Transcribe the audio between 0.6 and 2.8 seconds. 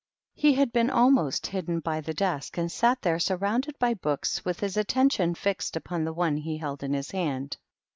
been almost hidden by the desk, and